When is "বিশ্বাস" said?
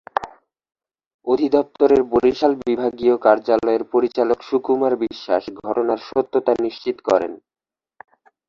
4.97-5.43